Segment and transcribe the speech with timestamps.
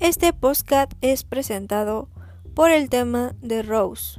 [0.00, 2.08] Este podcast es presentado
[2.54, 4.18] por el tema de Rose.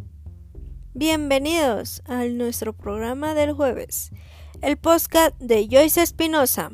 [0.93, 4.11] Bienvenidos a nuestro programa del jueves,
[4.61, 6.71] el podcast de Joyce Espinosa.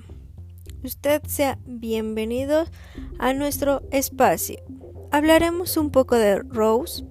[0.83, 2.65] Usted sea bienvenido
[3.17, 4.57] a nuestro espacio.
[5.09, 7.05] Hablaremos un poco de Rose.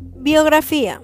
[0.00, 1.02] Biografía.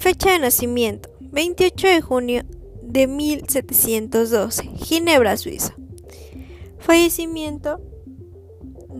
[0.00, 1.08] Fecha de nacimiento.
[1.20, 2.42] 28 de junio
[2.82, 5.76] de 1712, Ginebra, Suiza.
[6.80, 7.80] Fallecimiento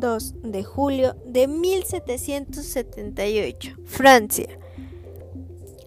[0.00, 4.48] 2 de julio de 1778, Francia.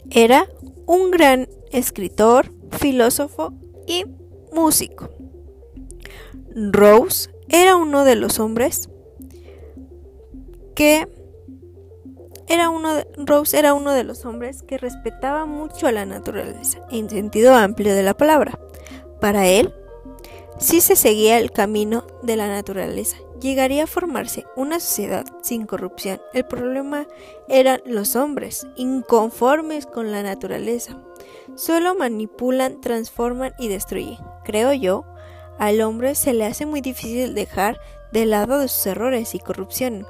[0.09, 0.47] Era
[0.85, 3.53] un gran escritor, filósofo
[3.87, 4.05] y
[4.53, 5.09] músico.
[6.55, 8.89] Rose era uno de los hombres
[10.75, 11.07] que
[12.47, 17.09] era uno Rose era uno de los hombres que respetaba mucho a la naturaleza, en
[17.09, 18.59] sentido amplio de la palabra.
[19.19, 19.73] Para él,
[20.59, 26.19] si se seguía el camino de la naturaleza, llegaría a formarse una sociedad sin corrupción.
[26.33, 27.05] El problema
[27.47, 30.97] eran los hombres, inconformes con la naturaleza.
[31.53, 34.17] Solo manipulan, transforman y destruyen.
[34.43, 35.05] Creo yo,
[35.59, 37.79] al hombre se le hace muy difícil dejar
[38.11, 40.07] de lado de sus errores y corrupción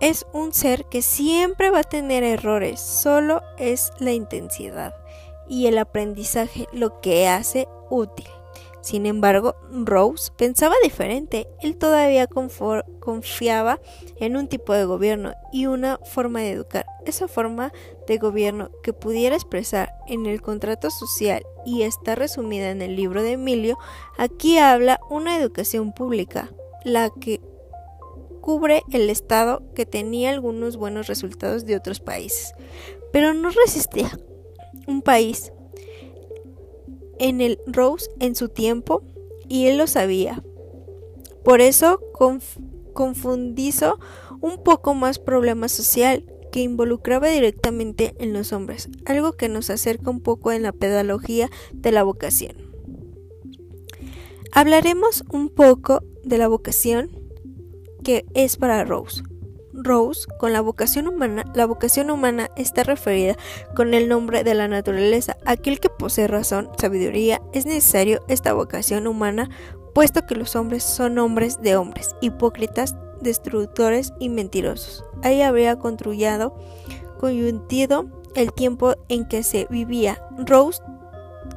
[0.00, 4.94] es un ser que siempre va a tener errores, solo es la intensidad
[5.48, 8.26] y el aprendizaje lo que hace útil.
[8.84, 11.48] Sin embargo, Rose pensaba diferente.
[11.62, 13.80] Él todavía confiaba
[14.16, 16.84] en un tipo de gobierno y una forma de educar.
[17.06, 17.72] Esa forma
[18.06, 23.22] de gobierno que pudiera expresar en el contrato social y está resumida en el libro
[23.22, 23.78] de Emilio,
[24.18, 26.52] aquí habla una educación pública,
[26.84, 27.40] la que
[28.42, 32.52] cubre el Estado que tenía algunos buenos resultados de otros países,
[33.14, 34.10] pero no resistía
[34.86, 35.53] un país
[37.18, 39.02] en el Rose en su tiempo
[39.48, 40.42] y él lo sabía.
[41.44, 42.00] Por eso
[42.92, 43.98] confundizo
[44.40, 50.10] un poco más problema social que involucraba directamente en los hombres, algo que nos acerca
[50.10, 52.56] un poco en la pedagogía de la vocación.
[54.52, 57.10] Hablaremos un poco de la vocación
[58.04, 59.24] que es para Rose.
[59.84, 63.36] Rose, con la vocación humana, la vocación humana está referida
[63.76, 65.36] con el nombre de la naturaleza.
[65.44, 69.50] Aquel que posee razón, sabiduría, es necesario esta vocación humana,
[69.94, 75.04] puesto que los hombres son hombres de hombres, hipócritas, destructores y mentirosos.
[75.22, 76.56] Ahí habría construyado,
[77.20, 80.20] coyuntido el tiempo en que se vivía.
[80.38, 80.82] Rose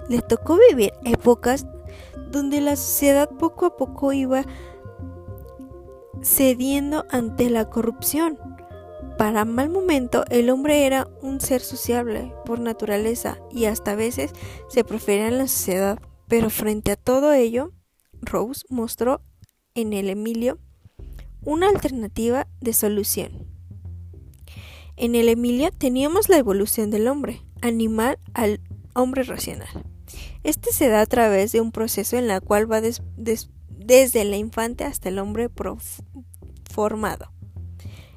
[0.10, 1.66] le tocó vivir épocas
[2.32, 4.46] donde la sociedad poco a poco iba
[6.24, 8.38] cediendo ante la corrupción.
[9.18, 14.32] Para mal momento, el hombre era un ser sociable por naturaleza y hasta a veces
[14.70, 16.00] se prefería en la sociedad.
[16.28, 17.72] Pero frente a todo ello,
[18.22, 19.22] Rose mostró
[19.76, 20.60] en el Emilio
[21.44, 23.48] una alternativa de solución.
[24.98, 28.62] En el Emilio teníamos la evolución del hombre, animal al
[28.94, 29.86] hombre racional.
[30.44, 33.02] Este se da a través de un proceso en el cual va des,
[33.88, 35.50] desde la infante hasta el hombre
[36.70, 37.32] formado.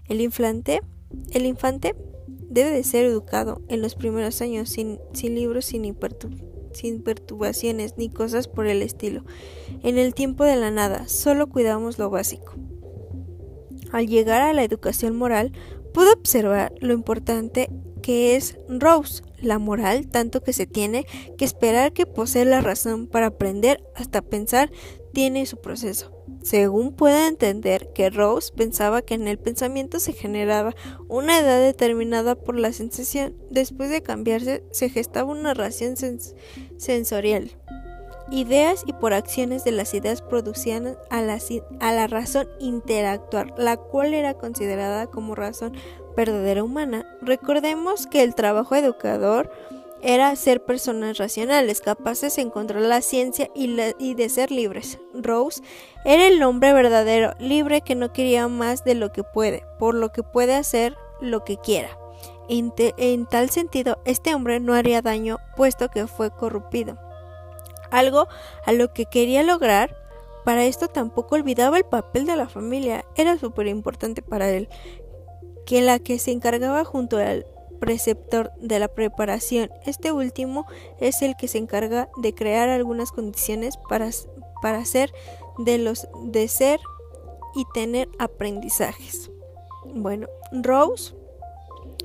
[0.08, 0.82] El infante,
[1.30, 1.94] el infante
[2.26, 5.96] debe de ser educado en los primeros años sin, libros, sin,
[6.72, 9.24] sin perturbaciones ni cosas por el estilo.
[9.84, 12.54] En el tiempo de la nada, solo cuidamos lo básico.
[13.92, 15.52] Al llegar a la educación moral,
[15.94, 17.70] pudo observar lo importante
[18.02, 21.06] que es Rose, la moral, tanto que se tiene
[21.38, 24.70] que esperar que posee la razón para aprender hasta pensar
[25.12, 26.12] tiene su proceso.
[26.42, 30.74] Según puede entender que Rose pensaba que en el pensamiento se generaba
[31.08, 35.96] una edad determinada por la sensación, después de cambiarse se gestaba una ración
[36.76, 37.50] sensorial.
[38.30, 41.38] Ideas y por acciones de las ideas producían a la,
[41.80, 45.72] a la razón interactuar, la cual era considerada como razón
[46.16, 47.06] verdadera humana.
[47.22, 49.50] Recordemos que el trabajo educador
[50.02, 54.98] era ser personas racionales, capaces de encontrar la ciencia y, de ser libres.
[55.14, 55.62] Rose
[56.04, 60.10] era el hombre verdadero, libre que no quería más de lo que puede, por lo
[60.10, 61.96] que puede hacer lo que quiera.
[62.48, 66.98] En, en tal sentido, este hombre no haría daño puesto que fue corrompido.
[67.90, 68.28] Algo
[68.64, 69.96] a lo que quería lograr,
[70.44, 74.68] para esto tampoco olvidaba el papel de la familia, era súper importante para él,
[75.66, 77.46] que la que se encargaba junto al
[77.80, 79.70] preceptor de la preparación.
[79.84, 80.66] Este último
[81.00, 84.10] es el que se encarga de crear algunas condiciones para,
[84.62, 85.12] para ser
[85.58, 86.78] de los de ser
[87.54, 89.30] y tener aprendizajes.
[89.92, 91.14] Bueno, Rose,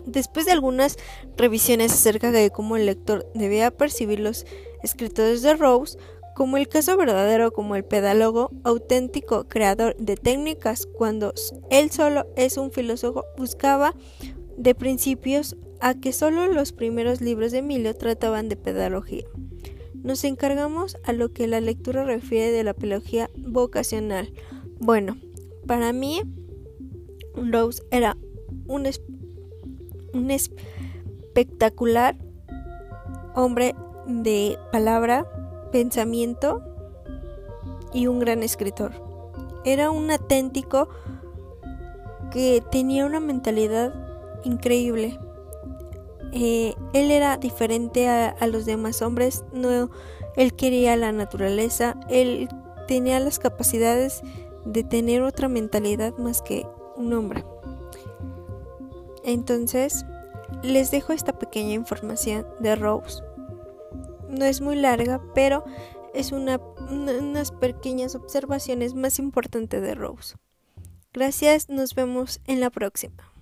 [0.05, 0.97] después de algunas
[1.37, 4.45] revisiones acerca de cómo el lector debía percibir los
[4.81, 5.97] escritores de Rose,
[6.35, 11.33] como el caso verdadero como el pedólogo, auténtico creador de técnicas, cuando
[11.69, 13.95] él solo es un filósofo, buscaba
[14.57, 19.25] de principios a que solo los primeros libros de Emilio trataban de pedagogía.
[19.93, 24.31] Nos encargamos a lo que la lectura refiere de la pedagogía vocacional.
[24.79, 25.17] Bueno,
[25.65, 26.21] para mí,
[27.33, 28.17] Rose era
[28.67, 28.87] un,
[30.13, 32.17] un espectacular
[33.35, 33.75] hombre
[34.07, 35.27] de palabra,
[35.71, 36.61] pensamiento
[37.93, 38.93] y un gran escritor.
[39.65, 40.87] Era un auténtico
[42.31, 44.04] que tenía una mentalidad
[44.45, 45.19] increíble.
[46.31, 49.89] Eh, él era diferente a, los demás hombres, no,
[50.35, 52.49] él quería la naturaleza, él
[52.87, 54.21] tenía las capacidades
[54.65, 56.65] de tener otra mentalidad más que
[56.97, 57.45] un hombre.
[59.23, 60.05] Entonces,
[60.61, 63.23] les dejo esta pequeña información de Rose.
[64.29, 65.63] No es muy larga, pero
[66.13, 66.59] es una,
[66.89, 70.35] unas pequeñas observaciones más importantes de Rose.
[71.13, 73.34] Gracias, nos vemos en la próxima.